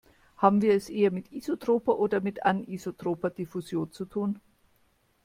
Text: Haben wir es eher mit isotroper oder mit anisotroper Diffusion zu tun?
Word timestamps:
Haben 0.37 0.63
wir 0.63 0.73
es 0.73 0.89
eher 0.89 1.11
mit 1.11 1.31
isotroper 1.31 1.99
oder 1.99 2.21
mit 2.21 2.43
anisotroper 2.43 3.29
Diffusion 3.29 3.91
zu 3.91 4.05
tun? 4.05 4.41